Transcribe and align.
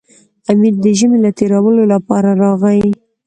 امیر 0.51 0.73
د 0.83 0.85
ژمي 0.97 1.17
له 1.25 1.31
تېرولو 1.37 1.83
لپاره 1.93 2.29
راغی. 2.41 2.81